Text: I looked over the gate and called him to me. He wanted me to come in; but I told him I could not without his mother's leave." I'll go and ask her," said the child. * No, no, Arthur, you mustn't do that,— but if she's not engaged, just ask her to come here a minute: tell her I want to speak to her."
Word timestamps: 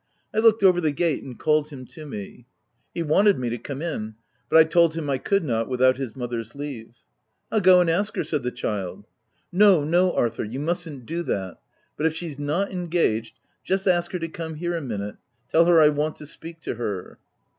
I 0.33 0.39
looked 0.39 0.63
over 0.63 0.81
the 0.81 0.91
gate 0.91 1.21
and 1.21 1.37
called 1.37 1.69
him 1.69 1.85
to 1.89 2.07
me. 2.07 2.47
He 2.91 3.03
wanted 3.03 3.37
me 3.37 3.51
to 3.51 3.59
come 3.59 3.83
in; 3.83 4.15
but 4.49 4.57
I 4.57 4.63
told 4.63 4.95
him 4.95 5.07
I 5.11 5.19
could 5.19 5.43
not 5.43 5.69
without 5.69 5.97
his 5.97 6.15
mother's 6.15 6.55
leave." 6.55 6.95
I'll 7.51 7.61
go 7.61 7.81
and 7.81 7.87
ask 7.87 8.15
her," 8.15 8.23
said 8.23 8.41
the 8.41 8.49
child. 8.49 9.05
* 9.31 9.41
No, 9.51 9.83
no, 9.83 10.11
Arthur, 10.13 10.43
you 10.43 10.59
mustn't 10.59 11.05
do 11.05 11.21
that,— 11.25 11.59
but 11.97 12.07
if 12.07 12.15
she's 12.15 12.39
not 12.39 12.71
engaged, 12.71 13.37
just 13.63 13.85
ask 13.87 14.11
her 14.13 14.17
to 14.17 14.27
come 14.27 14.55
here 14.55 14.75
a 14.75 14.81
minute: 14.81 15.17
tell 15.49 15.65
her 15.65 15.79
I 15.79 15.89
want 15.89 16.15
to 16.15 16.25
speak 16.25 16.61
to 16.61 16.73
her." 16.77 17.19